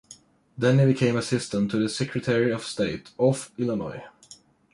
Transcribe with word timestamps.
Then 0.57 0.79
he 0.79 0.85
became 0.87 1.15
assistant 1.15 1.69
to 1.69 1.77
the 1.77 1.87
secretary 1.87 2.51
of 2.51 2.63
state 2.65 3.11
of 3.19 3.51
Illinois. 3.59 4.03